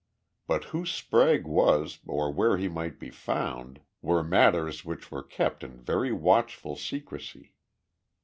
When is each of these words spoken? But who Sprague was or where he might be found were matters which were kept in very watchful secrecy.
But 0.47 0.63
who 0.73 0.83
Sprague 0.83 1.45
was 1.45 1.99
or 2.07 2.31
where 2.33 2.57
he 2.57 2.67
might 2.67 2.99
be 2.99 3.11
found 3.11 3.81
were 4.01 4.23
matters 4.23 4.83
which 4.83 5.11
were 5.11 5.21
kept 5.21 5.63
in 5.63 5.77
very 5.79 6.11
watchful 6.11 6.75
secrecy. 6.75 7.53